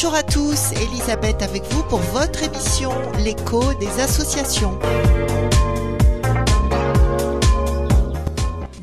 [0.00, 4.78] Bonjour à tous, Elisabeth avec vous pour votre émission L'écho des associations.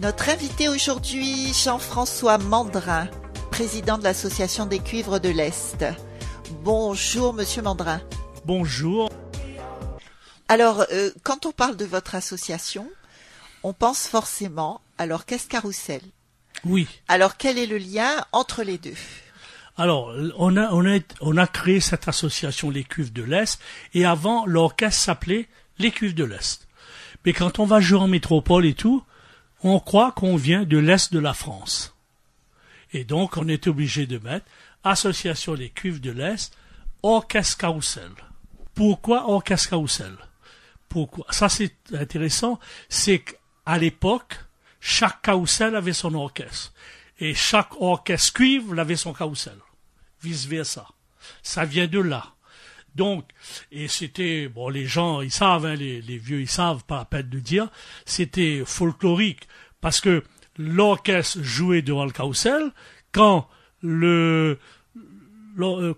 [0.02, 3.08] Notre invité aujourd'hui, Jean-François Mandrin,
[3.50, 5.86] président de l'association des cuivres de l'Est.
[6.64, 8.02] Bonjour monsieur Mandrin.
[8.44, 9.10] Bonjour.
[10.50, 12.92] Alors, euh, quand on parle de votre association,
[13.64, 16.02] on pense forcément à l'orchestre Carousel.
[16.66, 16.90] Oui.
[17.08, 18.98] Alors, quel est le lien entre les deux?
[19.78, 20.72] Alors, on a,
[21.22, 23.60] on créé cette association Les Cuves de l'Est,
[23.94, 25.48] et avant, l'orchestre s'appelait
[25.80, 26.68] Les Cuves de l'Est.
[27.26, 29.04] Mais quand on va jouer en métropole et tout,
[29.64, 31.96] on croit qu'on vient de l'Est de la France.
[32.94, 34.46] Et donc, on est obligé de mettre
[34.84, 36.56] Association Les Cuves de l'Est,
[37.04, 38.12] Orchestre Carousel.
[38.74, 40.16] Pourquoi Orchestre Carousel
[40.88, 41.26] Pourquoi?
[41.32, 42.60] Ça, c'est intéressant.
[42.88, 44.36] C'est qu'à l'époque,
[44.80, 46.72] chaque carrousel avait son orchestre.
[47.20, 49.58] Et chaque orchestre cuivre avait son carrousel.
[50.26, 50.88] Vice versa.
[51.44, 52.34] Ça vient de là.
[52.96, 53.26] Donc,
[53.72, 57.30] et c'était, bon, les gens, ils savent, hein, les, vieux, ils savent, pas la peine
[57.30, 57.70] de dire,
[58.06, 59.48] c'était folklorique,
[59.82, 60.24] parce que
[60.58, 62.72] l'orchestre jouait devant le carrousel,
[63.12, 63.50] quand
[63.82, 64.58] le,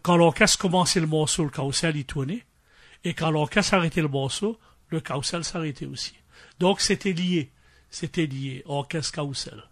[0.02, 2.46] quand l'orchestre commençait le morceau, le carrousel, il tournait,
[3.04, 6.14] et quand l'orchestre arrêtait le morceau, le carrousel s'arrêtait aussi.
[6.60, 7.52] Donc, c'était lié.
[7.90, 9.64] C'était lié, orchestre carrousel.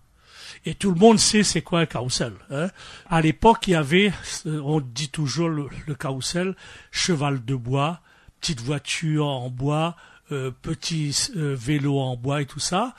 [0.65, 2.33] Et tout le monde sait c'est quoi un carrousel.
[2.51, 2.69] Hein.
[3.09, 4.13] À l'époque, il y avait,
[4.45, 6.55] on dit toujours le, le carrousel,
[6.91, 8.01] cheval de bois,
[8.41, 9.95] petite voiture en bois,
[10.31, 12.95] euh, petit euh, vélo en bois et tout ça.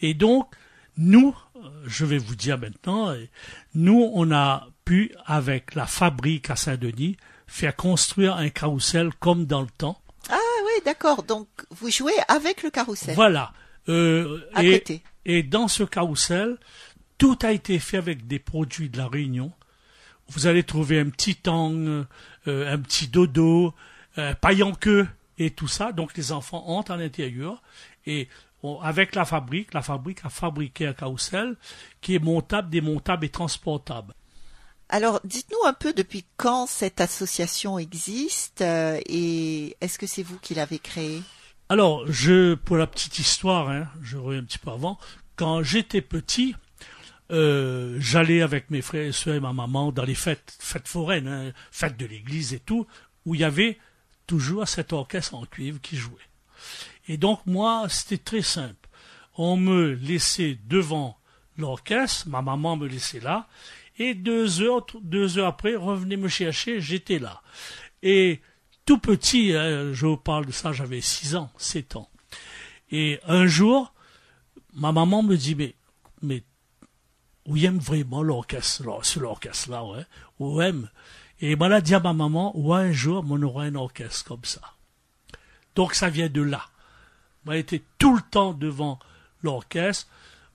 [0.00, 0.54] Et donc,
[0.98, 1.34] nous,
[1.86, 3.14] je vais vous dire maintenant,
[3.74, 9.62] nous, on a pu, avec la fabrique à Saint-Denis, faire construire un carrousel comme dans
[9.62, 10.00] le temps.
[10.30, 11.22] Ah oui, d'accord.
[11.22, 13.14] Donc, vous jouez avec le carrousel.
[13.14, 13.52] Voilà.
[13.88, 15.02] Euh, à et, côté.
[15.24, 16.58] et dans ce carrousel,
[17.18, 19.52] tout a été fait avec des produits de la Réunion.
[20.28, 22.04] Vous allez trouver un petit tang, euh,
[22.46, 23.74] un petit dodo,
[24.16, 25.06] un paille en queue
[25.38, 25.92] et tout ça.
[25.92, 27.62] Donc les enfants entrent à l'intérieur
[28.06, 28.28] et
[28.62, 31.56] on, avec la fabrique, la fabrique a fabriqué un carrousel
[32.00, 34.14] qui est montable, démontable et transportable.
[34.88, 40.38] Alors, dites-nous un peu depuis quand cette association existe euh, et est-ce que c'est vous
[40.38, 41.22] qui l'avez créée?
[41.68, 44.98] Alors, je, pour la petite histoire, hein, je reviens un petit peu avant.
[45.34, 46.54] Quand j'étais petit,
[47.32, 51.26] euh, j'allais avec mes frères et soeurs et ma maman dans les fêtes, fêtes foraines,
[51.26, 52.86] hein, fêtes de l'église et tout,
[53.24, 53.78] où il y avait
[54.28, 56.14] toujours cet orchestre en cuivre qui jouait.
[57.08, 58.88] Et donc moi, c'était très simple.
[59.36, 61.18] On me laissait devant
[61.58, 63.48] l'orchestre, ma maman me laissait là,
[63.98, 67.42] et deux heures, deux heures après, revenez me chercher, j'étais là.
[68.04, 68.40] Et
[68.86, 72.08] tout petit, hein, je vous parle de ça, j'avais six ans, sept ans.
[72.90, 73.92] Et un jour,
[74.74, 75.74] ma maman me dit, mais,
[76.22, 76.44] mais
[77.44, 80.06] où aime vraiment l'orchestre, ce l'orchestre-là, ouais,
[80.38, 80.88] où aime.
[81.40, 84.44] Et elle m'a dit à ma maman, ouais, un jour, on aura un orchestre comme
[84.44, 84.62] ça.
[85.74, 86.64] Donc ça vient de là.
[87.44, 88.98] Moi, j'étais tout le temps devant
[89.42, 90.08] l'orchestre.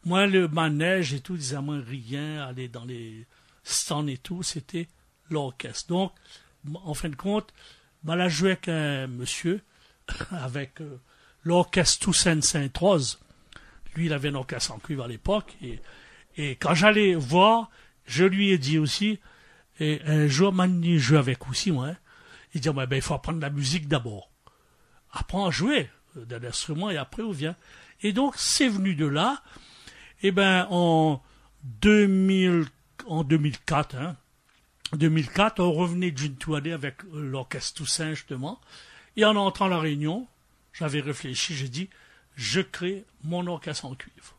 [0.03, 3.28] Moi, le manège et tout, disait moi rien, aller dans les
[3.64, 4.88] stands et tout, c'était
[5.30, 5.90] l'orchestre.
[5.90, 6.14] Donc,
[6.74, 7.53] en fin de compte,
[8.03, 9.62] moi, là, joué avec un monsieur,
[10.31, 11.00] avec euh,
[11.44, 13.19] l'orchestre Toussaint Saint-Rose.
[13.95, 15.56] Lui, il avait un orchestre en cuivre à l'époque,
[16.38, 17.69] et quand j'allais voir,
[18.06, 19.19] je lui ai dit aussi,
[19.81, 21.88] et un jour, je joue avec aussi, moi.
[21.88, 21.97] Hein.
[22.53, 24.29] Il dit, ben, il faut apprendre la musique d'abord.
[25.11, 27.56] Apprends à jouer d'un instrument et après on vient.
[28.01, 29.41] Et donc, c'est venu de là.
[30.22, 31.22] Et ben, en
[31.81, 32.66] 2000,
[33.07, 34.16] en 2004, hein,
[34.94, 38.59] 2004, on revenait d'une tournée avec l'orchestre Toussaint, justement.
[39.16, 40.28] Et en entrant à la réunion,
[40.74, 41.90] j'avais réfléchi, j'ai dit,
[42.35, 44.35] je crée mon orchestre en cuivre.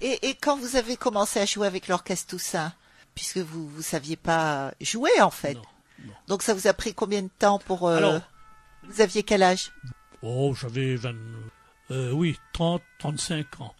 [0.00, 2.72] Et, et, quand vous avez commencé à jouer avec l'orchestre Toussaint,
[3.14, 5.62] puisque vous vous saviez pas jouer en fait, non,
[6.04, 6.12] non.
[6.26, 8.20] donc ça vous a pris combien de temps pour euh, Alors,
[8.88, 9.72] Vous aviez quel âge?
[10.22, 11.14] Oh, j'avais 20,
[11.92, 13.74] euh, oui, 30, 35 ans.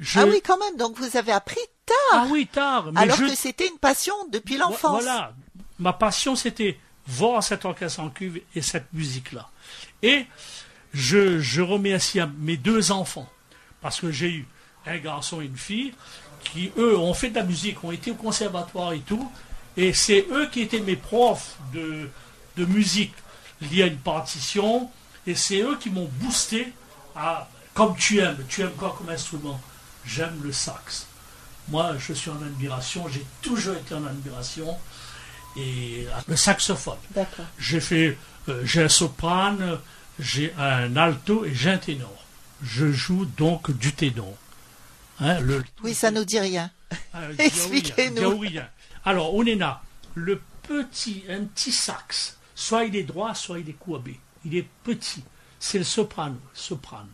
[0.00, 0.20] Je...
[0.20, 0.76] Ah oui, quand même.
[0.76, 1.96] Donc vous avez appris tard.
[2.12, 2.92] Ah oui, tard.
[2.92, 3.26] Mais alors je...
[3.26, 5.02] que c'était une passion depuis l'enfance.
[5.02, 5.34] Voilà.
[5.78, 9.48] Ma passion, c'était voir cet orchestre en cuve et cette musique-là.
[10.02, 10.26] Et
[10.92, 13.28] je, je remercie mes deux enfants
[13.80, 14.48] parce que j'ai eu
[14.86, 15.92] un garçon et une fille,
[16.44, 19.30] qui, eux, ont fait de la musique, ont été au conservatoire et tout,
[19.76, 22.08] et c'est eux qui étaient mes profs de,
[22.56, 23.14] de musique
[23.60, 24.88] liés à une partition,
[25.26, 26.72] et c'est eux qui m'ont boosté
[27.16, 29.60] à, comme tu aimes, tu aimes quoi comme instrument?
[30.06, 31.06] J'aime le sax.
[31.68, 34.76] Moi, je suis en admiration, j'ai toujours été en admiration,
[35.56, 36.98] et le saxophone.
[37.58, 38.18] J'ai fait,
[38.48, 39.78] euh, j'ai un soprane,
[40.18, 42.24] j'ai un alto et j'ai un ténor.
[42.62, 44.34] Je joue donc du ténor.
[45.20, 45.64] Hein, le...
[45.82, 46.70] Oui, ça nous dit rien.
[47.12, 48.44] Ah, Expliquez-nous.
[49.04, 49.82] Alors, on est là.
[50.14, 52.36] Le petit, un petit sax.
[52.54, 54.18] Soit il est droit, soit il est courbé.
[54.44, 55.24] Il est petit.
[55.58, 57.08] C'est le soprano, soprano.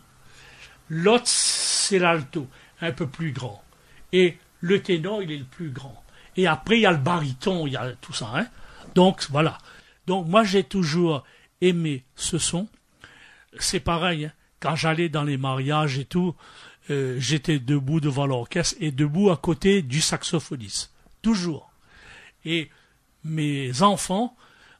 [0.89, 2.47] L'autre, c'est l'alto,
[2.83, 3.63] un peu plus grand.
[4.11, 6.03] Et le ténor, il est le plus grand.
[6.35, 8.31] Et après, il y a le baryton, il y a tout ça.
[8.35, 8.47] Hein.
[8.95, 9.57] Donc, voilà.
[10.07, 11.23] Donc, moi, j'ai toujours
[11.61, 12.67] aimé ce son.
[13.59, 14.31] C'est pareil, hein.
[14.59, 16.35] quand j'allais dans les mariages et tout,
[16.89, 20.91] euh, j'étais debout devant l'orchestre et debout à côté du saxophoniste.
[21.21, 21.71] Toujours.
[22.45, 22.69] Et
[23.23, 24.35] mes enfants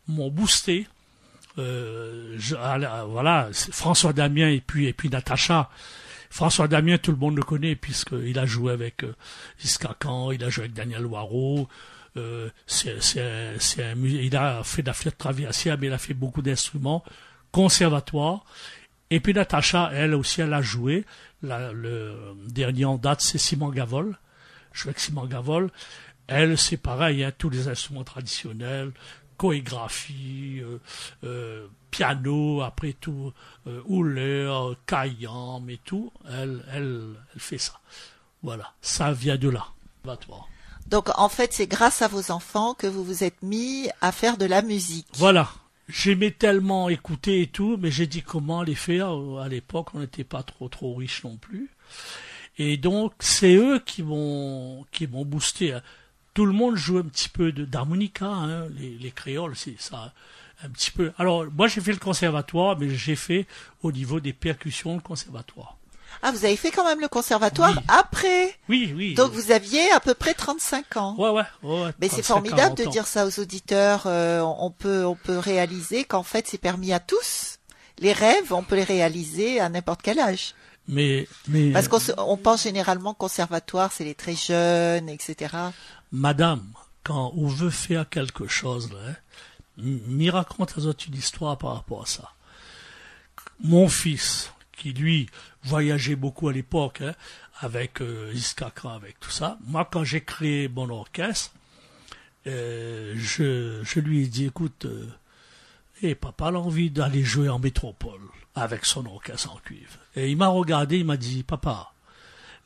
[0.07, 0.87] m'ont boosté.
[1.59, 2.37] Euh,
[3.07, 5.69] voilà, François Damien et puis, et puis Natacha.
[6.33, 9.13] François Damien, tout le monde le connaît puisqu'il a joué avec euh,
[10.33, 11.69] il a joué avec Daniel Waro.
[12.17, 12.49] Euh,
[12.87, 17.03] il a fait de la flûte traversière, mais il a fait beaucoup d'instruments,
[17.51, 18.45] conservatoire.
[19.11, 21.05] Et puis Natacha, elle aussi, elle a joué.
[21.43, 22.15] le
[22.47, 24.17] dernier en date, c'est Simon Gavol.
[24.71, 25.69] Je avec Simon Gavol.
[26.25, 28.91] Elle, c'est pareil, hein, tous les instruments traditionnels,
[29.43, 30.79] chorégraphie, euh,
[31.25, 33.33] euh, piano, après tout,
[33.67, 34.49] euh, houler,
[34.87, 36.13] caillam et tout.
[36.29, 37.73] Elle, elle, elle fait ça.
[38.41, 39.65] Voilà, ça vient de là.
[40.87, 44.37] Donc en fait, c'est grâce à vos enfants que vous vous êtes mis à faire
[44.37, 45.07] de la musique.
[45.15, 45.49] Voilà.
[45.89, 49.11] J'aimais tellement écouter et tout, mais j'ai dit comment les faire.
[49.41, 51.69] À l'époque, on n'était pas trop trop riches non plus.
[52.57, 55.77] Et donc, c'est eux qui m'ont qui m'ont boosté.
[56.33, 60.13] Tout le monde joue un petit peu d'harmonica, hein, les, les créoles, c'est ça
[60.63, 61.11] un petit peu.
[61.17, 63.45] Alors, moi, j'ai fait le conservatoire, mais j'ai fait
[63.81, 65.77] au niveau des percussions le conservatoire.
[66.21, 69.15] Ah, vous avez fait quand même le conservatoire après Oui, oui.
[69.15, 71.15] Donc vous aviez à peu près 35 ans.
[71.17, 71.43] Ouais, ouais.
[71.63, 74.03] ouais Mais c'est formidable de dire ça aux auditeurs.
[74.05, 77.57] Euh, on peut, on peut réaliser qu'en fait, c'est permis à tous.
[77.99, 80.53] Les rêves, on peut les réaliser à n'importe quel âge.
[80.87, 85.55] Mais, mais parce qu'on on pense généralement conservatoire, c'est les très jeunes, etc.
[86.13, 86.63] Madame,
[87.03, 89.15] quand on veut faire quelque chose, là,
[89.77, 92.33] m'y raconte une histoire par rapport à ça.
[93.59, 95.27] Mon fils, qui lui
[95.63, 97.15] voyageait beaucoup à l'époque, hein,
[97.61, 98.31] avec euh,
[98.85, 99.57] avec tout ça.
[99.65, 101.51] Moi, quand j'ai créé mon orchestre,
[102.45, 105.07] euh, je, je, lui ai dit, écoute, euh,
[106.03, 108.21] eh, papa a envie d'aller jouer en métropole
[108.53, 109.97] avec son orchestre en cuivre.
[110.15, 111.92] Et il m'a regardé, il m'a dit, papa,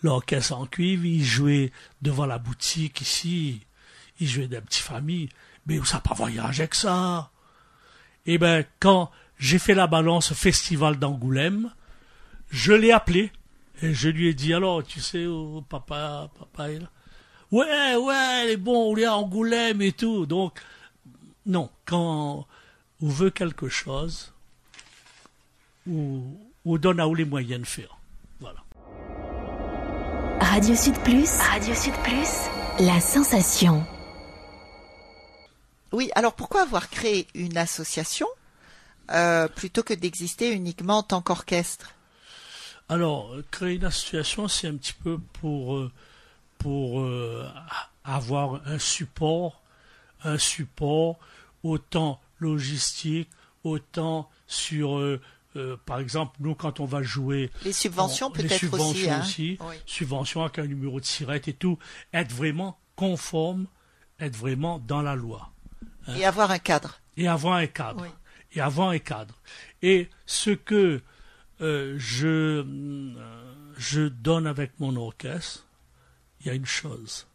[0.02, 1.72] l'orchestre en cuivre, il jouait
[2.02, 3.62] devant la boutique ici,
[4.20, 5.30] il jouait des petites familles,
[5.66, 7.32] mais ça pas voyagé avec ça.
[8.26, 11.72] Eh ben, quand j'ai fait la balance festival d'Angoulême,
[12.50, 13.32] je l'ai appelé
[13.82, 16.90] et je lui ai dit alors, tu sais, où papa, papa est là.
[17.52, 20.26] Ouais, ouais, elle est bon, on est à Angoulême et tout.
[20.26, 20.60] Donc,
[21.46, 22.46] non, quand
[23.02, 24.34] on veut quelque chose,
[25.90, 26.24] on,
[26.66, 27.98] on donne à où les moyens de faire.
[28.40, 28.60] Voilà.
[30.50, 31.30] Radio Sud Plus.
[31.40, 32.50] Radio Sud Plus.
[32.80, 33.86] La sensation.
[35.92, 38.28] Oui, alors pourquoi avoir créé une association
[39.12, 41.92] euh, plutôt que d'exister uniquement en tant qu'orchestre?
[42.88, 45.92] Alors, créer une association, c'est un petit peu pour, euh,
[46.60, 47.46] pour euh,
[48.06, 49.62] avoir un support,
[50.24, 51.18] un support
[51.62, 53.30] autant logistique,
[53.66, 55.20] autant sur, euh,
[55.86, 59.22] par exemple, nous quand on va jouer, les subventions peut-être aussi, hein.
[59.22, 61.78] aussi subventions avec un numéro de sirette et tout,
[62.14, 63.68] être vraiment conforme,
[64.20, 65.52] être vraiment dans la loi.
[66.08, 66.16] Hein.
[66.16, 67.00] Et avoir un cadre.
[67.16, 68.06] Et avoir un cadre.
[68.54, 69.36] Et avoir un cadre.
[69.82, 71.02] Et ce que
[71.62, 75.66] euh, je, euh, je donne avec mon orchestre,
[76.42, 77.28] il y a une chose,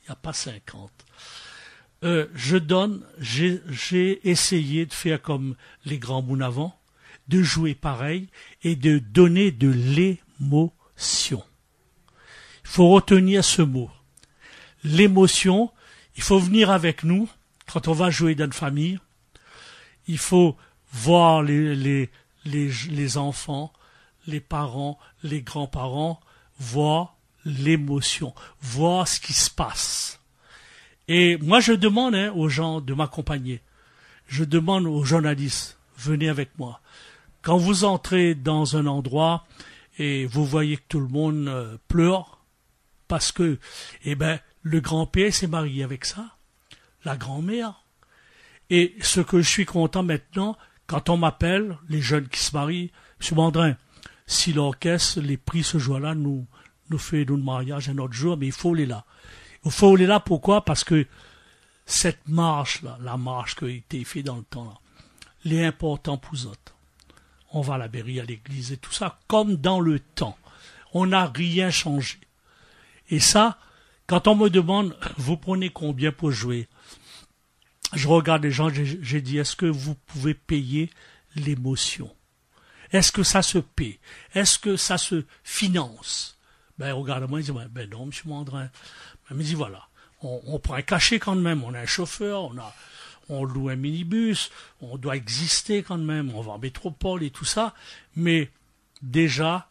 [0.00, 0.90] il n'y a pas 50.
[2.04, 6.76] Euh, je donne, j'ai essayé de faire comme les grands mounavants,
[7.28, 8.28] de jouer pareil
[8.62, 11.42] et de donner de l'émotion.
[12.64, 13.90] Il faut retenir ce mot.
[14.84, 15.70] L'émotion,
[16.16, 17.28] il faut venir avec nous
[17.72, 18.98] quand on va jouer dans une famille.
[20.06, 20.56] Il faut
[20.92, 22.10] voir les, les,
[22.44, 23.72] les, enfants,
[24.26, 26.20] les parents, les grands-parents
[26.58, 30.20] voient l'émotion, voient ce qui se passe.
[31.08, 33.62] Et moi, je demande hein, aux gens de m'accompagner.
[34.26, 36.80] Je demande aux journalistes, venez avec moi.
[37.42, 39.44] Quand vous entrez dans un endroit
[39.98, 42.44] et vous voyez que tout le monde euh, pleure,
[43.08, 43.58] parce que,
[44.04, 46.36] eh ben, le grand-père s'est marié avec ça,
[47.04, 47.84] la grand-mère.
[48.70, 50.56] Et ce que je suis content maintenant,
[50.86, 53.36] quand on m'appelle, les jeunes qui se marient, M.
[53.36, 53.76] Mandrin,
[54.26, 56.46] si l'orchestre, les prix ce jour-là, nous,
[56.90, 59.04] nous fait notre mariage un autre jour, mais il faut les là.
[59.64, 60.64] Il faut les là, pourquoi?
[60.64, 61.06] Parce que
[61.86, 64.78] cette marche-là, la marche qui a été faite dans le temps-là,
[65.44, 66.76] les importants pour autres.
[67.52, 70.36] On va à la mairie, à l'église et tout ça, comme dans le temps.
[70.92, 72.18] On n'a rien changé.
[73.10, 73.58] Et ça,
[74.06, 76.68] quand on me demande, vous prenez combien pour jouer?
[77.92, 80.90] je regarde les gens, j'ai dit, est-ce que vous pouvez payer
[81.36, 82.14] l'émotion?
[82.90, 84.00] Est-ce que ça se paie?
[84.34, 86.38] Est-ce que ça se finance?
[86.78, 88.64] Ben, regarde-moi, il dit, ben non, monsieur Mandrin.
[88.64, 88.70] Ben,
[89.32, 89.88] il me dit, voilà,
[90.22, 92.74] on, on prend un cachet quand même, on a un chauffeur, on a,
[93.32, 97.44] on loue un minibus, on doit exister quand même, on va en métropole et tout
[97.44, 97.74] ça,
[98.16, 98.50] mais
[99.02, 99.68] déjà,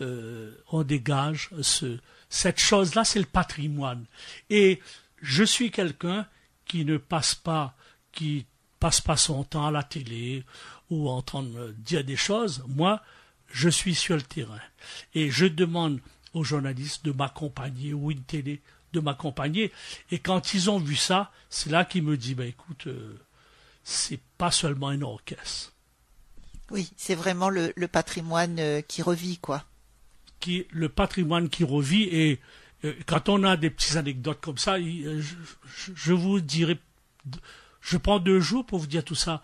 [0.00, 4.04] euh, on dégage ce, cette chose-là, c'est le patrimoine.
[4.50, 4.80] Et
[5.22, 6.26] je suis quelqu'un
[6.66, 7.74] qui ne passe pas,
[8.12, 8.46] qui
[8.80, 10.44] passe pas son temps à la télé
[10.90, 12.64] ou en train de dire des choses.
[12.68, 13.00] Moi,
[13.48, 14.60] je suis sur le terrain.
[15.14, 16.00] Et je demande
[16.32, 18.60] aux journalistes de m'accompagner ou une télé
[18.94, 19.72] de m'accompagner.
[20.10, 23.18] Et quand ils ont vu ça, c'est là qu'ils me disent, ben écoute, euh,
[23.82, 25.72] c'est pas seulement une orchestre.
[26.70, 29.64] Oui, c'est vraiment le, patrimoine euh, qui revit, quoi.
[30.40, 32.40] Qui, le patrimoine qui revit et
[32.84, 36.78] euh, quand on a des petites anecdotes comme ça, je, vous dirai,
[37.80, 39.42] je prends deux jours pour vous dire tout ça.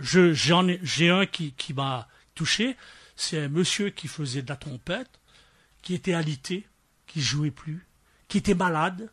[0.00, 2.76] j'en ai, j'ai un qui, qui m'a touché.
[3.16, 5.20] C'est un monsieur qui faisait de la trompette,
[5.82, 6.66] qui était alité,
[7.06, 7.86] qui jouait plus,
[8.32, 9.10] qui était malade,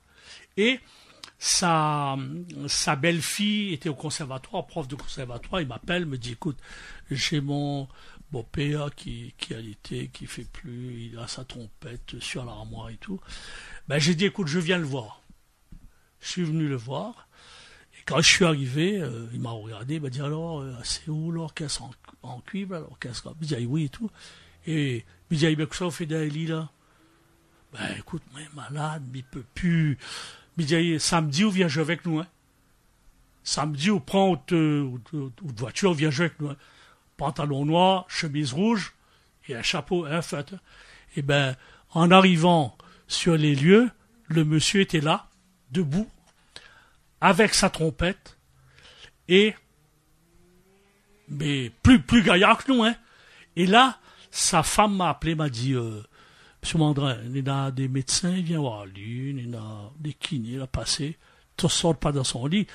[0.56, 0.80] et
[1.38, 2.16] sa,
[3.02, 6.58] belle-fille était au conservatoire, prof de conservatoire, il m'appelle, me dit, écoute,
[7.12, 7.90] j'ai mon
[8.32, 12.96] beau-père qui, qui a été, qui fait plus, il a sa trompette sur l'armoire et
[12.96, 13.20] tout.
[13.90, 15.22] Ben, j'ai dit, écoute, je viens le voir.
[16.22, 17.28] Je suis venu le voir.
[17.96, 21.10] Et quand je suis arrivé, euh, il m'a regardé, il m'a dit, alors, euh, c'est
[21.10, 21.92] où l'orchestre en,
[22.24, 23.36] en, cuivre, l'orchestre?
[23.42, 24.10] Il dit, oui et tout.
[24.66, 26.72] Et il dit, que ça, on fait des là?
[27.74, 29.98] Ben écoute, moi, malade, il peut plus.
[31.00, 32.20] Samedi, on vient jouer avec nous.
[32.20, 32.28] Hein.
[33.44, 35.00] Samedi, on prend une
[35.56, 36.50] voiture, on vient jouer avec nous.
[36.50, 36.58] Hein.
[37.18, 38.94] Pantalon noir, chemise rouge
[39.48, 40.54] et un chapeau, un fait.
[40.54, 40.60] Hein.
[41.16, 41.56] Et ben,
[41.92, 43.90] en arrivant sur les lieux,
[44.28, 45.28] le monsieur était là,
[45.72, 46.10] debout,
[47.22, 48.38] avec sa trompette,
[49.28, 49.56] et
[51.28, 52.96] mais plus plus gaillard que nous, hein.
[53.56, 54.00] Et là,
[54.32, 56.04] sa femme m'a appelé, m'a dit euh,
[56.76, 60.54] Mandrin, il y a des médecins, il vient voir lui, il y a des kinés,
[60.54, 61.18] il a passé,
[61.62, 62.68] ne sort pas dans son lit,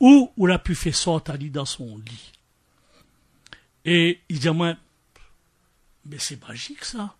[0.00, 2.32] ou on a pu faire sortir dans son lit.
[3.84, 4.74] Et il dit moi,
[6.06, 7.16] mais c'est magique ça.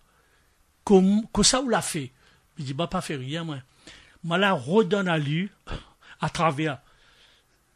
[0.83, 2.11] Comme, que ça, on l'a fait.
[2.57, 3.59] Il dit, bah, pas fait rien, moi.
[4.23, 5.49] Moi, la redonne à lui,
[6.19, 6.79] à travers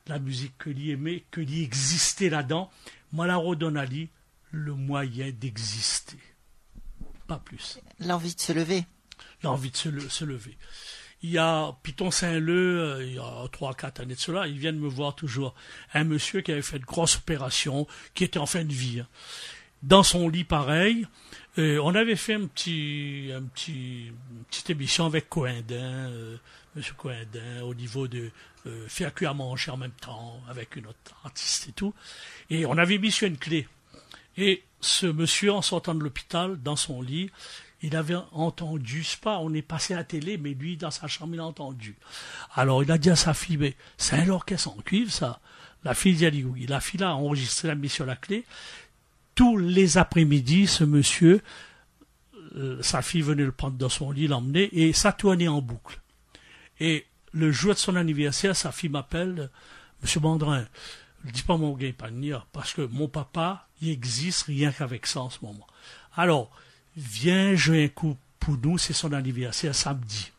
[0.07, 2.69] la musique que lui aimait, que lui existait là-dedans,
[3.11, 4.09] moi, la redonne à lui
[4.51, 6.19] le moyen d'exister
[7.27, 7.79] pas plus.
[7.99, 8.85] L'envie de se lever.
[9.43, 10.57] L'envie de se, lever.
[11.21, 14.57] Il y a Piton Saint-Leu, euh, il y a trois, quatre années de cela, ils
[14.57, 15.53] viennent me voir toujours.
[15.93, 19.01] Un monsieur qui avait fait une grosse opération, qui était en fin de vie.
[19.01, 19.07] Hein.
[19.83, 21.05] Dans son lit pareil,
[21.59, 26.37] euh, on avait fait un petit, un petit, une petite émission avec Coindin, euh,
[26.75, 28.31] Monsieur Coindin, au niveau de
[28.87, 31.93] faire cuire à manger en même temps, avec une autre artiste et tout.
[32.49, 33.65] Et on avait mis sur une clé.
[34.35, 37.29] Et ce monsieur, en sortant de l'hôpital, dans son lit,
[37.81, 41.07] il avait entendu, c'est pas, on est passé à la télé, mais lui, dans sa
[41.07, 41.95] chambre, il a entendu.
[42.55, 45.39] Alors, il a dit à sa fille, mais c'est un orchestre en cuivre, ça.
[45.83, 46.65] La fille a dit oui.
[46.65, 48.45] La fille a enregistré la mission sur la clé.
[49.35, 51.41] Tous les après-midi, ce monsieur,
[52.55, 56.01] euh, sa fille venait le prendre dans son lit, l'emmener, et ça tournait en boucle.
[56.79, 59.49] Et le jour de son anniversaire, sa fille m'appelle,
[60.01, 60.19] Monsieur
[61.23, 61.95] Bandrin, dis pas mon gay
[62.51, 65.67] parce que mon papa, il existe rien qu'avec ça en ce moment.
[66.15, 66.51] Alors,
[66.95, 70.31] viens jouer un coup pour nous, c'est son anniversaire samedi.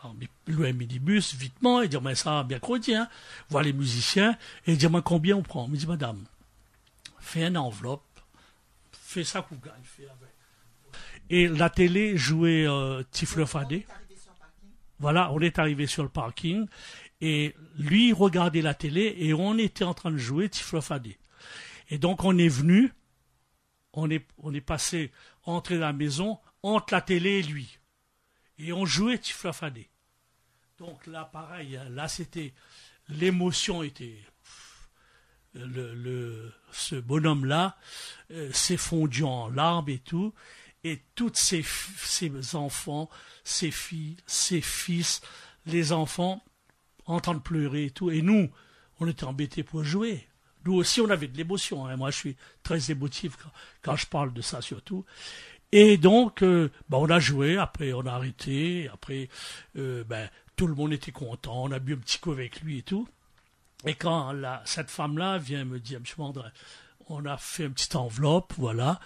[0.00, 0.14] Alors,
[0.46, 3.08] louer un minibus, vitement, et dire, mais ça, bien croûté, hein,
[3.48, 5.64] voir les musiciens, et dire, moi, combien on prend?
[5.66, 6.24] Il me dit, madame,
[7.20, 8.02] fais une enveloppe,
[8.92, 10.30] fais ça qu'on gagne, fais avec.
[11.30, 13.86] Et la télé jouait euh, Tiflefadé.
[14.98, 16.66] Voilà, on est arrivé sur le parking,
[17.24, 21.16] et lui regardait la télé et on était en train de jouer Tiflofadé.
[21.88, 22.92] Et donc on est venu,
[23.94, 25.10] on est, passé,
[25.44, 27.78] entré dans la maison, entre la télé et lui.
[28.58, 29.88] Et on jouait Tiflofadé.
[30.76, 32.52] Donc là, pareil, là c'était,
[33.08, 34.18] l'émotion était,
[35.54, 37.78] ce bonhomme-là
[38.32, 40.34] euh, s'est fondu en larmes et tout,
[40.82, 41.64] et tous ses,
[41.96, 43.08] ses enfants,
[43.44, 45.22] ses filles, ses fils,
[45.64, 46.44] les enfants,
[47.06, 48.10] en train de pleurer et tout.
[48.10, 48.50] Et nous,
[49.00, 50.26] on était embêtés pour jouer.
[50.64, 51.86] Nous aussi, on avait de l'émotion.
[51.86, 51.96] Hein.
[51.96, 53.36] Moi, je suis très émotif
[53.82, 55.04] quand, je parle de ça surtout.
[55.72, 59.28] Et donc, euh, ben, on a joué, après on a arrêté, après
[59.74, 62.82] ben, tout le monde était content, on a bu un petit coup avec lui et
[62.82, 63.08] tout.
[63.86, 66.04] Et quand la, cette femme-là vient me dire, M.
[66.16, 66.50] Mandrin,
[67.08, 69.00] on a fait une petite enveloppe, voilà.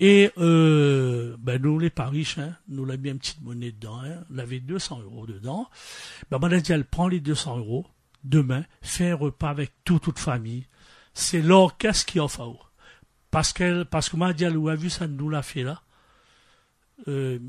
[0.00, 4.00] Et euh, ben nous, les pas riches, hein, nous l'avons mis une petite monnaie dedans.
[4.00, 5.68] Hein, on avait 200 euros dedans.
[6.30, 7.86] Ben, dit, elle prend les 200 euros,
[8.22, 10.66] demain, faire un repas avec toute, toute famille.
[11.14, 12.52] C'est l'orchestre qui offre à
[13.32, 15.82] Parce que, parce que moi, a vu ça nous l'a fait là.
[17.08, 17.40] Euh,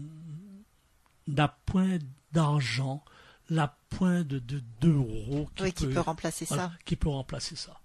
[1.28, 2.00] n'a point
[2.32, 3.04] d'argent,
[3.50, 4.42] la point de,
[4.82, 6.72] d'euros qui, qui, peut remplacer ça.
[6.84, 7.80] Qui peut remplacer ça.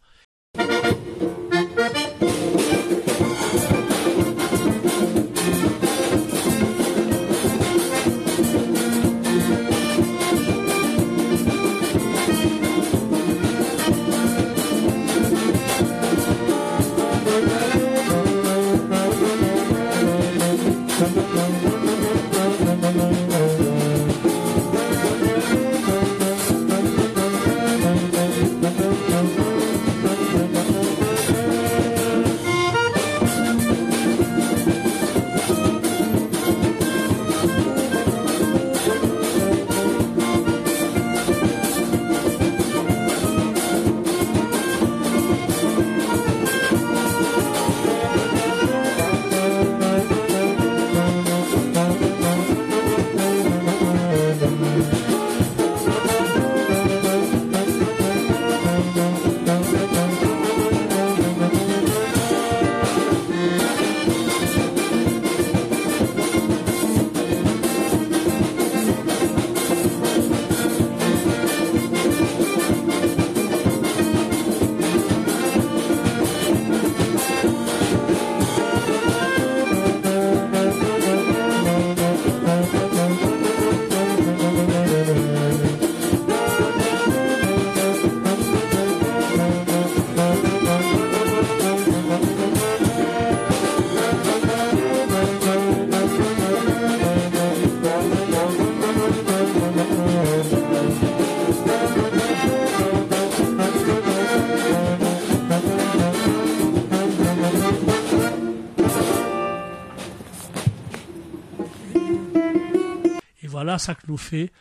[113.79, 114.53] Ça que nous fait.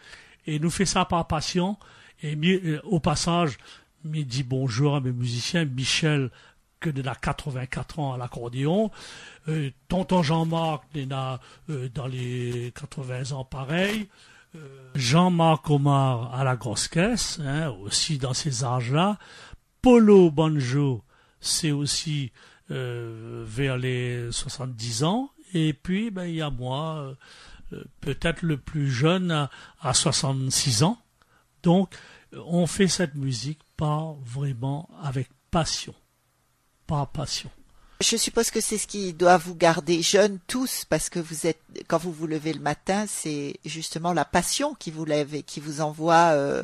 [0.46, 1.78] Et nous fait ça par passion.
[2.22, 3.58] Et euh, au passage,
[4.04, 5.66] me dit bonjour à mes musiciens.
[5.66, 6.32] Michel,
[6.80, 8.92] que de la 84 ans à l'accordéon.
[9.48, 14.08] Euh, tonton Jean-Marc, a euh, dans les 80 ans pareil.
[14.94, 19.18] Jean-Marc Omar à la grosse caisse, hein, aussi dans ces âges-là.
[19.82, 21.04] Polo Banjo,
[21.40, 22.32] c'est aussi
[22.70, 25.32] vers les 70 ans.
[25.56, 27.16] Et puis, ben, il y a moi,
[28.02, 30.98] peut-être le plus jeune à, 66 ans.
[31.64, 31.94] Donc,
[32.48, 35.94] on fait cette musique pas vraiment avec passion.
[36.88, 37.50] Pas passion.
[38.02, 41.62] Je suppose que c'est ce qui doit vous garder jeune tous, parce que vous êtes,
[41.88, 45.62] quand vous vous levez le matin, c'est justement la passion qui vous lève et qui
[45.62, 46.64] vous envoie euh,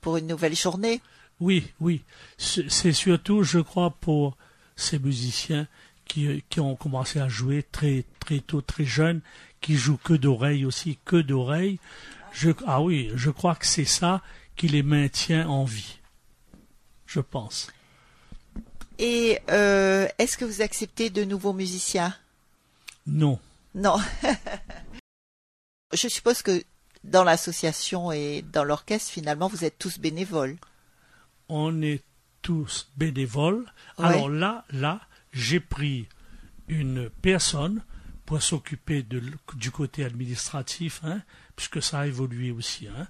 [0.00, 1.02] pour une nouvelle journée.
[1.40, 2.02] Oui, oui.
[2.38, 4.36] C'est surtout, je crois, pour
[4.76, 5.68] ces musiciens
[6.06, 9.20] qui, qui ont commencé à jouer très, très tôt, très jeunes,
[9.60, 11.78] qui joue que d'oreilles aussi, que d'oreilles.
[12.32, 14.22] Je, ah oui, je crois que c'est ça
[14.56, 15.98] qui les maintient en vie.
[17.06, 17.68] Je pense.
[18.98, 22.14] Et euh, est-ce que vous acceptez de nouveaux musiciens?
[23.06, 23.38] Non.
[23.74, 23.96] Non.
[25.92, 26.62] je suppose que
[27.04, 30.56] dans l'association et dans l'orchestre, finalement, vous êtes tous bénévoles.
[31.48, 32.02] On est
[32.42, 33.72] tous bénévoles.
[33.96, 35.00] Alors là, là,
[35.32, 36.08] j'ai pris
[36.68, 37.82] une personne
[38.28, 39.06] pour s'occuper
[39.54, 41.22] du côté administratif, hein,
[41.56, 42.86] puisque ça a évolué aussi.
[42.86, 43.06] Hein.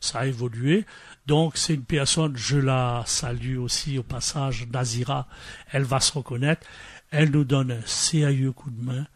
[0.00, 0.84] Ça a évolué.
[1.24, 5.28] Donc c'est une personne, je la salue aussi au passage, Nazira,
[5.70, 6.66] elle va se reconnaître.
[7.12, 9.06] Elle nous donne un sérieux coup de main.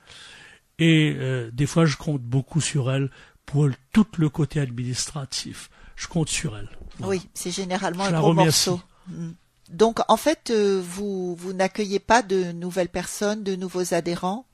[0.79, 3.11] Et euh, des fois, je compte beaucoup sur elle
[3.45, 5.69] pour tout le côté administratif.
[5.97, 6.71] Je compte sur elle.
[7.01, 8.81] Oui, c'est généralement un gros morceau.
[9.09, 9.31] Mm.
[9.71, 14.47] Donc, en fait, euh, vous, vous n'accueillez pas de nouvelles personnes, de nouveaux adhérents?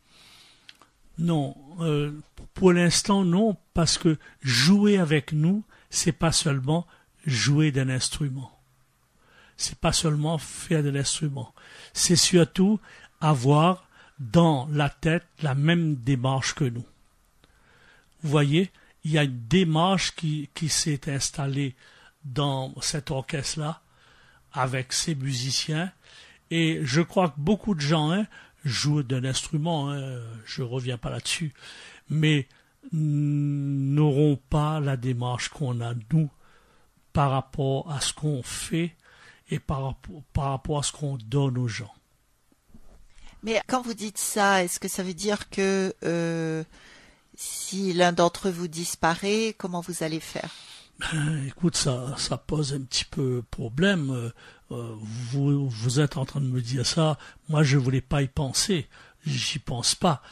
[1.19, 2.13] Non, euh,
[2.55, 6.87] pour l'instant non, parce que jouer avec nous, c'est pas seulement
[7.27, 8.53] jouer d'un instrument.
[9.57, 11.55] C'est pas seulement faire de l'instrument.
[11.93, 12.79] C'est surtout
[13.21, 16.85] avoir dans la tête la même démarche que nous.
[18.23, 18.71] Vous voyez,
[19.05, 21.75] il y a une démarche qui, qui s'est installée
[22.25, 23.81] dans cet orchestre-là
[24.53, 25.93] avec ces musiciens
[26.51, 28.27] et je crois que beaucoup de gens hein,
[28.67, 31.55] jouent d'un instrument, hein, je reviens pas là-dessus,
[32.09, 32.49] mais
[32.93, 36.31] n'auront pas la démarche qu'on a nous
[37.13, 38.97] par rapport à ce qu'on fait
[39.49, 41.93] et par rapport, par rapport à ce qu'on donne aux gens.
[43.43, 46.65] Mais quand vous dites ça, est-ce que ça veut dire que euh,
[47.37, 50.51] si l'un d'entre vous disparaît, comment vous allez faire?
[50.99, 54.33] Ben, écoute, ça, ça pose un petit peu problème.
[54.71, 54.95] Euh, euh,
[55.31, 57.19] vous, vous êtes en train de me dire ça.
[57.49, 58.89] Moi, je voulais pas y penser.
[59.25, 60.23] J'y pense pas.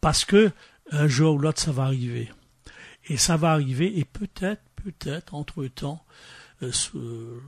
[0.00, 0.52] Parce que
[0.92, 2.30] un jour ou l'autre, ça va arriver.
[3.08, 6.04] Et ça va arriver, et peut-être, peut-être, entre-temps,
[6.62, 7.40] euh,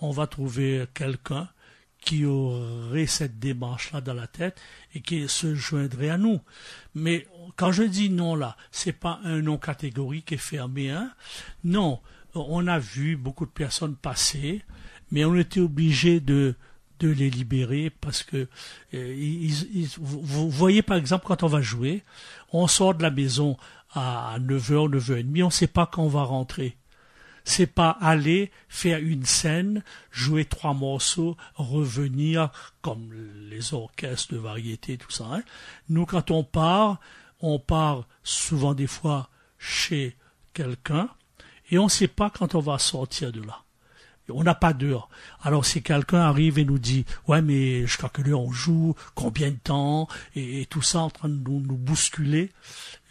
[0.00, 1.48] on va trouver quelqu'un
[2.00, 4.60] qui aurait cette démarche-là dans la tête
[4.94, 6.40] et qui se joindrait à nous.
[6.94, 10.90] Mais quand je dis non là, c'est pas un non catégorique et fermé.
[10.90, 11.12] Hein.
[11.62, 12.00] Non,
[12.34, 14.62] on a vu beaucoup de personnes passer,
[15.10, 16.54] mais on était obligé de
[17.00, 18.46] de les libérer parce que
[18.92, 19.48] euh,
[19.98, 22.02] vous voyez par exemple quand on va jouer,
[22.52, 23.56] on sort de la maison
[23.94, 26.76] à 9h, 9h30, on ne sait pas quand on va rentrer
[27.44, 32.50] c'est pas aller faire une scène, jouer trois morceaux, revenir
[32.82, 33.12] comme
[33.48, 35.26] les orchestres de variété, tout ça.
[35.32, 35.42] Hein.
[35.88, 37.00] Nous, quand on part,
[37.40, 40.16] on part souvent des fois chez
[40.54, 41.08] quelqu'un
[41.70, 43.62] et on ne sait pas quand on va sortir de là.
[44.32, 45.08] On n'a pas d'heure.
[45.42, 49.50] Alors si quelqu'un arrive et nous dit ouais mais jusqu'à quelle heure on joue, combien
[49.50, 52.50] de temps et, tout ça en train de nous, bousculer,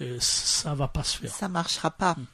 [0.02, 1.32] euh, ça va pas se faire.
[1.32, 2.14] Ça marchera pas.
[2.14, 2.26] Hmm.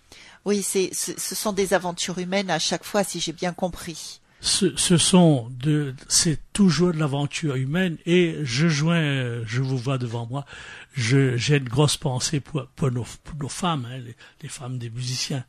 [0.46, 4.22] Oui, c'est, ce sont des aventures humaines à chaque fois, si j'ai bien compris.
[4.42, 9.98] Ce, ce sont de, c'est toujours de l'aventure humaine et je joins, je vous vois
[9.98, 10.46] devant moi,
[10.94, 13.08] je, j'ai une grosse pensée pour, pour, nos,
[13.40, 14.00] nos femmes, hein,
[14.44, 15.44] les, femmes des musiciens,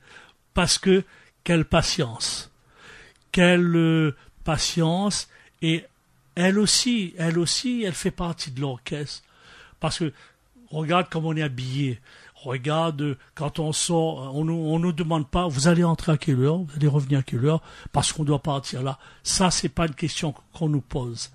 [0.55, 1.05] parce que
[1.45, 2.51] quelle patience,
[3.37, 5.29] quelle euh, patience
[5.61, 5.85] et
[6.37, 9.23] elle aussi, elle aussi, elle fait partie de l'orchestre
[9.79, 10.11] parce que
[10.71, 12.01] regarde comme on est habillé
[12.35, 16.59] regarde, quand on sort, on nous, nous demande pas, vous allez entrer à quelle heure,
[16.59, 17.61] vous allez revenir à quelle heure,
[17.93, 18.99] parce qu'on doit partir là.
[19.23, 21.31] Ça, c'est pas une question qu'on nous pose.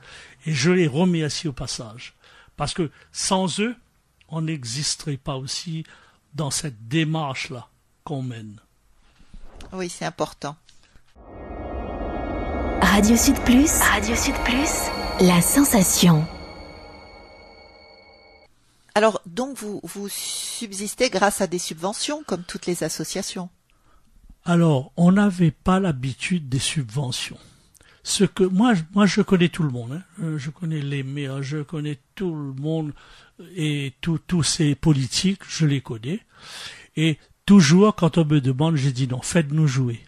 [0.47, 2.15] Et je les remercie au passage.
[2.57, 3.75] Parce que sans eux,
[4.29, 5.83] on n'existerait pas aussi
[6.33, 7.67] dans cette démarche-là
[8.03, 8.59] qu'on mène.
[9.73, 10.55] Oui, c'est important.
[12.81, 13.79] Radio Sud Plus.
[13.79, 14.89] Radio Sud Plus.
[15.21, 16.27] La sensation.
[18.95, 23.49] Alors, donc, vous, vous subsistez grâce à des subventions, comme toutes les associations
[24.45, 27.37] Alors, on n'avait pas l'habitude des subventions.
[28.03, 29.93] Ce que moi, moi, je connais tout le monde.
[29.93, 30.03] Hein.
[30.23, 32.93] Euh, je connais les meilleurs, je connais tout le monde
[33.55, 36.19] et tous ces politiques, je les connais.
[36.97, 40.03] Et toujours, quand on me demande, j'ai dit non, faites-nous jouer.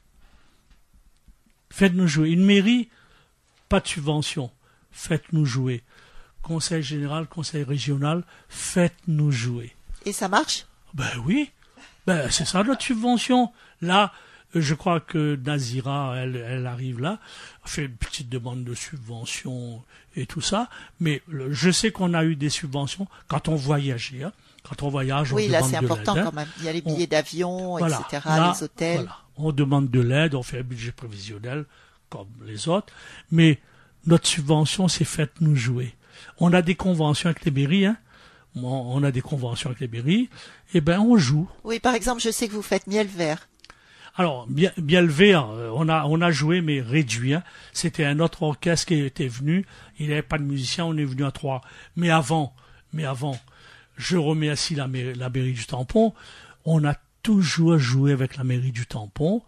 [1.73, 2.29] Faites-nous jouer.
[2.29, 2.89] Une mairie,
[3.67, 4.51] pas de subvention.
[4.91, 5.83] Faites-nous jouer
[6.43, 9.75] conseil général, conseil régional, faites-nous jouer.
[10.05, 10.67] Et ça marche?
[10.93, 11.49] Ben oui,
[12.05, 13.51] ben c'est ça notre subvention.
[13.81, 14.11] Là,
[14.53, 17.17] je crois que Nazira, elle, elle arrive là,
[17.65, 19.81] fait une petite demande de subvention
[20.15, 24.23] et tout ça, mais je sais qu'on a eu des subventions quand on voyageait.
[24.23, 24.33] Hein.
[24.63, 26.47] Quand on voyage, oui, on là c'est important quand même.
[26.59, 28.95] Il y a les billets d'avion, etc., les hôtels.
[28.97, 29.22] Voilà.
[29.37, 31.65] On demande de l'aide, on fait un budget prévisionnel
[32.09, 32.93] comme les autres,
[33.31, 33.59] mais
[34.05, 35.95] notre subvention, c'est faites-nous jouer
[36.39, 37.97] on a des conventions avec les mairies, hein.
[38.55, 40.29] on a des conventions avec les mairies,
[40.73, 41.49] et ben on joue.
[41.63, 43.47] Oui, par exemple, je sais que vous faites miel vert.
[44.15, 47.33] Alors, miel vert, euh, on a, on a joué, mais réduit.
[47.33, 47.43] Hein.
[47.71, 49.65] C'était un autre orchestre qui était venu.
[49.97, 51.61] Il n'y avait pas de musicien, on est venu à trois.
[51.95, 52.53] Mais avant,
[52.93, 53.39] mais avant,
[53.97, 56.13] je remercie la mairie, la mairie du Tampon.
[56.63, 59.41] On a toujours joué avec la mairie du Tampon,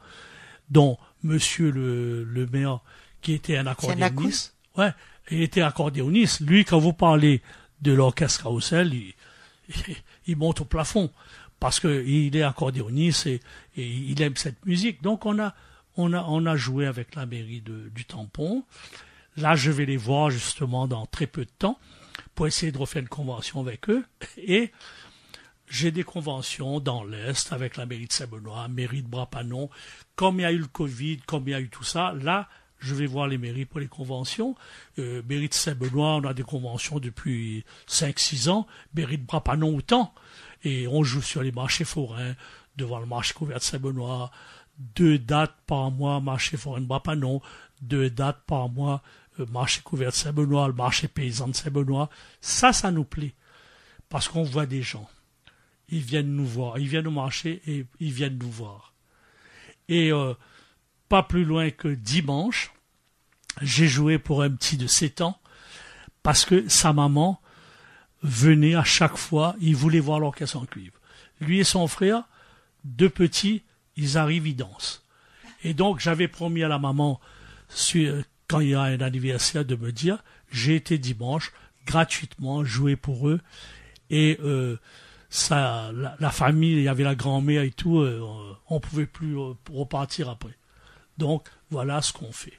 [0.69, 2.79] dont monsieur le, le maire,
[3.21, 4.55] qui était un accordéoniste.
[4.77, 4.91] Ouais,
[5.29, 6.41] il était accordéoniste.
[6.41, 7.41] Lui, quand vous parlez
[7.81, 8.93] de l'orchestre Carousel,
[10.27, 11.11] il, monte au plafond
[11.59, 13.41] parce qu'il est accordéoniste et,
[13.75, 15.01] il aime cette musique.
[15.01, 15.53] Donc on a,
[15.97, 18.63] on a, on a joué avec la mairie du Tampon.
[19.37, 21.77] Là, je vais les voir justement dans très peu de temps
[22.35, 24.05] pour essayer de refaire une convention avec eux.
[24.37, 24.71] Et
[25.67, 29.69] j'ai des conventions dans l'Est avec la mairie de Saint-Benoît, mairie de Brapanon.
[30.15, 32.47] Comme il y a eu le Covid, comme il y a eu tout ça, là,
[32.79, 34.55] je vais voir les mairies pour les conventions.
[34.99, 38.67] Euh, mairie de Saint-Benoît, on a des conventions depuis 5-6 ans.
[38.93, 40.13] Mairie de Brapanon, autant.
[40.63, 42.35] Et on joue sur les marchés forains,
[42.75, 44.31] devant le marché couvert de Saint-Benoît.
[44.77, 47.41] Deux dates par mois, marché forain de Brapanon.
[47.81, 49.01] Deux dates par mois,
[49.39, 52.09] euh, marché couvert de Saint-Benoît, le marché paysan de Saint-Benoît.
[52.41, 53.33] Ça, ça nous plaît.
[54.09, 55.09] Parce qu'on voit des gens.
[55.89, 56.77] Ils viennent nous voir.
[56.79, 58.93] Ils viennent au marché et ils viennent nous voir.
[59.87, 60.33] Et euh,
[61.09, 62.71] pas plus loin que dimanche,
[63.61, 65.39] j'ai joué pour un petit de 7 ans
[66.23, 67.39] parce que sa maman
[68.23, 70.95] venait à chaque fois, il voulait voir l'orchestre en cuivre.
[71.39, 72.23] Lui et son frère,
[72.83, 73.63] deux petits,
[73.95, 75.03] ils arrivent, ils dansent.
[75.63, 77.19] Et donc j'avais promis à la maman,
[78.47, 81.51] quand il y a un anniversaire, de me dire, j'ai été dimanche
[81.85, 83.39] gratuitement jouer pour eux.
[84.09, 84.79] Et euh,
[85.35, 88.21] ça, la, famille, il y avait la grand-mère et tout, euh,
[88.69, 90.57] on pouvait plus euh, repartir après.
[91.17, 92.57] Donc voilà ce qu'on fait.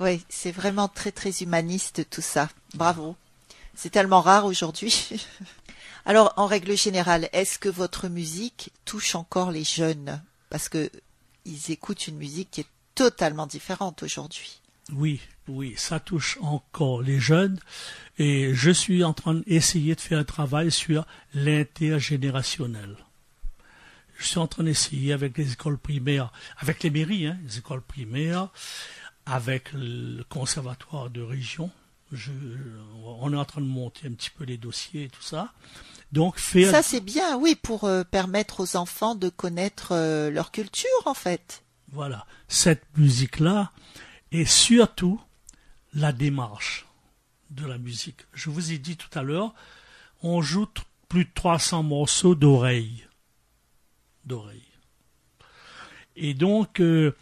[0.00, 2.48] Oui, c'est vraiment très très humaniste tout ça.
[2.74, 3.16] Bravo.
[3.74, 5.10] C'est tellement rare aujourd'hui.
[6.06, 10.22] Alors, en règle générale, est-ce que votre musique touche encore les jeunes?
[10.50, 10.90] Parce que
[11.44, 14.60] ils écoutent une musique qui est totalement différente aujourd'hui.
[14.92, 17.58] Oui, oui, ça touche encore les jeunes.
[18.18, 22.96] Et je suis en train d'essayer de faire un travail sur l'intergénérationnel.
[24.16, 27.82] Je suis en train d'essayer avec les écoles primaires, avec les mairies, hein, les écoles
[27.82, 28.48] primaires,
[29.26, 31.70] avec le conservatoire de région.
[32.12, 32.30] Je,
[33.04, 35.52] on est en train de monter un petit peu les dossiers et tout ça.
[36.12, 36.70] Donc faire...
[36.70, 41.14] Ça c'est bien, oui, pour euh, permettre aux enfants de connaître euh, leur culture en
[41.14, 41.64] fait.
[41.90, 43.72] Voilà, cette musique-là
[44.30, 45.20] et surtout
[45.94, 46.86] la démarche
[47.50, 48.26] de la musique.
[48.32, 49.54] Je vous ai dit tout à l'heure,
[50.22, 50.66] on joue
[51.08, 53.04] plus de 300 morceaux d'oreilles.
[56.16, 57.14] Et donc, euh,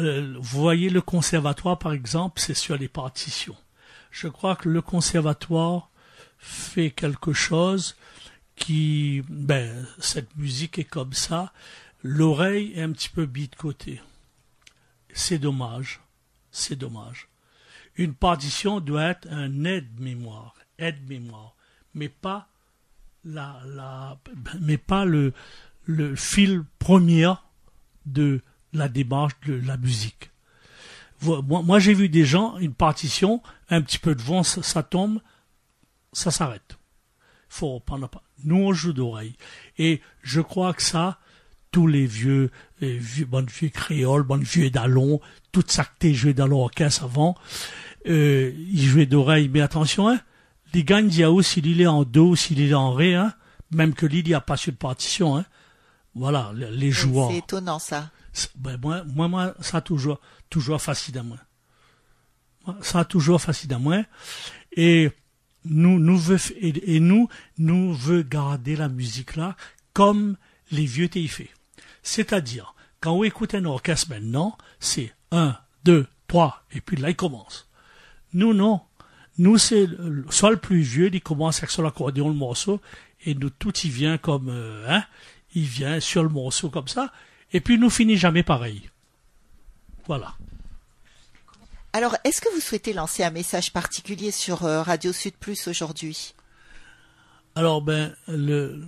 [0.00, 3.56] euh, vous voyez le conservatoire, par exemple, c'est sur les partitions.
[4.10, 5.90] Je crois que le conservatoire
[6.38, 7.96] fait quelque chose
[8.56, 11.52] qui, ben, cette musique est comme ça.
[12.02, 14.00] L'oreille est un petit peu côté.
[15.12, 16.00] C'est dommage.
[16.50, 17.28] C'est dommage.
[17.96, 21.56] Une partition doit être un aide-mémoire, aide-mémoire,
[21.94, 22.48] mais pas
[23.24, 24.18] la,
[24.60, 25.32] mais pas le,
[26.14, 27.32] fil premier
[28.04, 30.30] de la démarche de la musique.
[31.22, 35.20] Moi, j'ai vu des gens, une partition, un petit peu de vent, ça, tombe,
[36.12, 36.78] ça s'arrête.
[37.48, 38.22] Faut prendre pas.
[38.44, 39.34] Nous, on joue d'oreille.
[39.78, 41.18] Et je crois que ça,
[41.70, 45.20] tous les vieux, les vieux bonnes vieux créoles, bonnes vieux d'allons,
[45.52, 47.34] tout ça que joué dans l'orchestre avant,
[48.08, 50.20] euh, il jouait d'oreille, mais attention, hein,
[50.74, 53.32] les gagnes Diao, s'il est en do, s'il est en ré, hein,
[53.70, 55.44] même que l'île, il n'y a pas sur de partition, hein.
[56.14, 57.30] Voilà, les joueurs.
[57.30, 58.10] C'est étonnant, ça.
[58.54, 61.36] Ben, moi, moi, moi, ça a toujours, toujours facile à moi.
[62.80, 64.02] Ça a toujours facile à moi.
[64.72, 65.10] Et
[65.66, 69.56] nous, nous veut, et, nous, nous veut garder la musique là
[69.92, 70.36] comme
[70.70, 71.50] les vieux fait.
[72.02, 77.16] C'est-à-dire, quand on écoute un orchestre maintenant, c'est un, deux, trois, et puis là, il
[77.16, 77.65] commence.
[78.36, 78.82] Nous, non.
[79.38, 79.88] Nous, c'est
[80.28, 82.82] soit le plus vieux, il commence avec son accordéon, le morceau,
[83.24, 85.04] et nous, tout y vient comme, euh, hein,
[85.54, 87.12] il vient sur le morceau comme ça,
[87.54, 88.90] et puis nous finit jamais pareil.
[90.06, 90.34] Voilà.
[91.94, 96.34] Alors, est-ce que vous souhaitez lancer un message particulier sur euh, Radio Sud Plus aujourd'hui?
[97.54, 98.86] Alors, ben, le,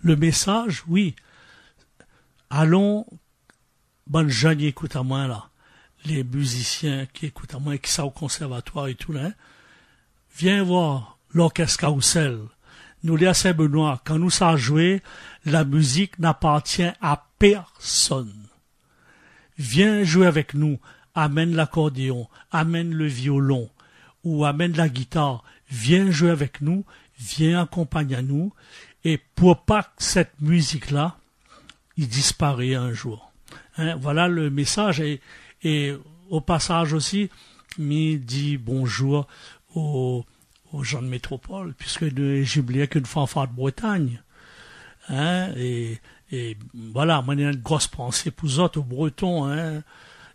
[0.00, 1.16] le message, oui.
[2.50, 3.04] Allons,
[4.06, 5.48] bonne jeune écoute à moi là
[6.04, 9.14] les musiciens qui écoutent à moi, qui sont au conservatoire et tout
[10.36, 12.38] viens voir l'orchestre Carousel.
[13.02, 15.02] Nous, les Saint-Benoît, quand nous savons jouer,
[15.44, 18.46] la musique n'appartient à personne.
[19.58, 20.78] Viens jouer avec nous,
[21.14, 23.68] amène l'accordéon, amène le violon,
[24.24, 26.84] ou amène la guitare, viens jouer avec nous,
[27.18, 28.52] viens accompagner nous,
[29.04, 31.18] et pour pas que cette musique-là,
[31.96, 33.30] il disparaît un jour.
[33.76, 35.00] Hein, voilà le message.
[35.00, 35.20] Et,
[35.62, 35.94] et
[36.30, 37.30] au passage aussi,
[37.78, 39.26] mi dit bonjour
[39.74, 40.24] aux,
[40.82, 42.04] gens de métropole, puisque
[42.58, 44.20] oublié qu'une fanfare de Bretagne.
[45.08, 45.98] Hein, et,
[46.74, 49.82] voilà, moi, j'ai une grosse pensée pour eux autres, aux Bretons, hein,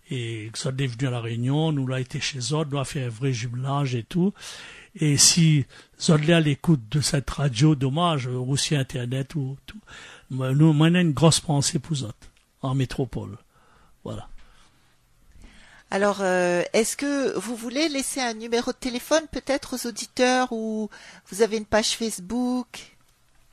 [0.10, 3.06] et ça est venu à la Réunion, nous l'a été chez eux, nous a fait
[3.06, 4.34] un vrai jumelage et tout.
[4.96, 5.66] Et si
[6.00, 9.80] Zodlé à l'écoute de cette radio, dommage, aussi Internet ou tout,
[10.32, 12.12] nous, moi, une grosse pensée pour eux
[12.62, 13.38] en métropole.
[14.04, 14.28] Voilà.
[15.92, 20.90] Alors, euh, est-ce que vous voulez laisser un numéro de téléphone peut-être aux auditeurs ou
[21.32, 22.96] vous avez une page Facebook?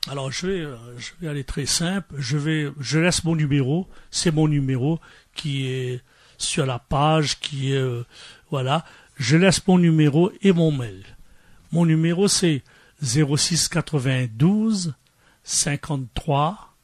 [0.08, 2.14] Alors, je vais, euh, je vais aller très simple.
[2.18, 3.88] Je vais, je laisse mon numéro.
[4.10, 5.00] C'est mon numéro
[5.34, 6.02] qui est
[6.36, 8.04] sur la page, qui est, euh,
[8.50, 8.84] voilà.
[9.16, 11.04] Je laisse mon numéro et mon mail.
[11.72, 12.62] Mon numéro c'est
[13.02, 14.94] 06 92
[15.42, 16.74] 53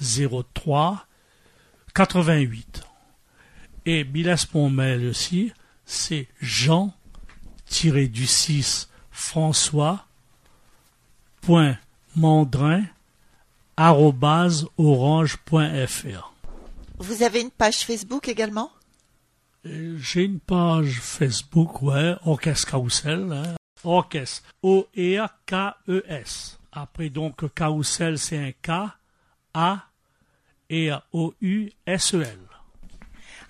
[0.00, 1.06] 03
[1.94, 2.87] 88.
[3.90, 4.04] Et
[4.52, 5.50] mon mail aussi,
[5.86, 10.04] c'est Jean-du 6 François
[14.76, 16.34] orange.fr.
[16.98, 18.70] Vous avez une page Facebook également?
[19.64, 23.32] Euh, J'ai une page Facebook, ouais, Orchestre Carousel.
[23.32, 23.54] Hein.
[23.84, 26.58] Orchestre, O-E-A-K-E-S.
[26.72, 28.90] Après donc Carousel, c'est un K,
[29.54, 29.86] A,
[30.68, 32.47] et O-U-S-E-L.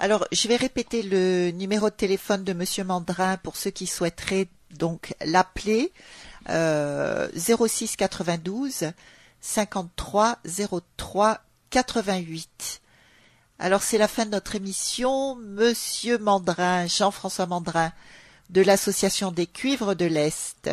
[0.01, 4.49] Alors, je vais répéter le numéro de téléphone de Monsieur Mandrin pour ceux qui souhaiteraient
[4.77, 5.93] donc l'appeler.
[6.51, 8.93] Euh, 06 92
[9.41, 10.39] 53
[10.97, 12.81] 03 88.
[13.59, 15.35] Alors c'est la fin de notre émission.
[15.35, 17.93] Monsieur Mandrin, Jean-François Mandrin,
[18.51, 20.71] de l'Association des cuivres de l'Est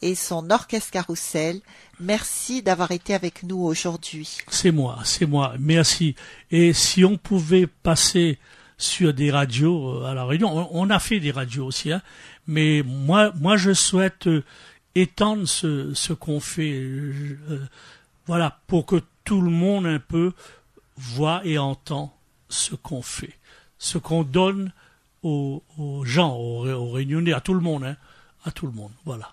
[0.00, 1.60] et son orchestre carrousel,
[2.00, 4.38] merci d'avoir été avec nous aujourd'hui.
[4.48, 6.16] C'est moi, c'est moi, merci.
[6.50, 8.38] Et si on pouvait passer
[8.78, 12.02] sur des radios euh, à la Réunion, on, a fait des radios aussi, hein,
[12.46, 14.44] mais moi, moi je souhaite euh,
[14.94, 17.68] étendre ce, ce qu'on fait, euh,
[18.26, 20.32] voilà, pour que tout le monde un peu
[20.96, 22.16] voit et entend
[22.48, 23.38] ce qu'on fait,
[23.78, 24.72] ce qu'on donne
[25.22, 25.62] aux,
[26.04, 27.96] gens, aux, Réunionnais, à tout le monde, hein,
[28.44, 29.30] à tout le monde, voilà.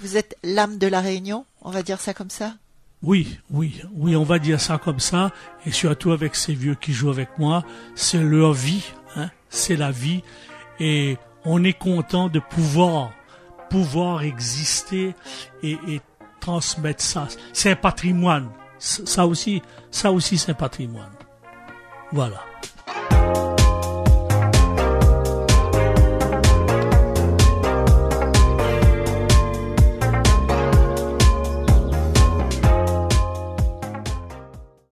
[0.00, 2.54] Vous êtes l'âme de la Réunion, on va dire ça comme ça?
[3.02, 5.32] Oui, oui, oui, on va dire ça comme ça,
[5.66, 7.64] et surtout avec ces vieux qui jouent avec moi,
[7.96, 8.84] c'est leur vie,
[9.16, 10.22] hein, c'est la vie,
[10.78, 13.10] et on est content de pouvoir,
[13.70, 15.14] pouvoir exister
[15.64, 16.00] et, et
[16.40, 17.26] transmettre ça.
[17.52, 21.12] C'est un patrimoine, ça aussi, ça aussi c'est un patrimoine.
[22.12, 22.51] Voilà.